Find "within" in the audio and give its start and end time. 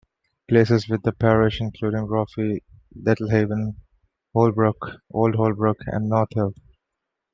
0.89-1.01